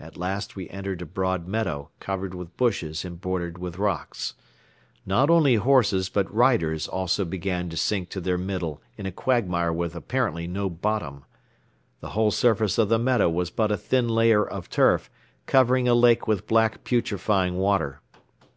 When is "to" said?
7.68-7.76, 8.08-8.20